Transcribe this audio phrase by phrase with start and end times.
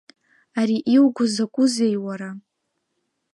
[0.59, 2.29] Ари иуго закәызеи, уара?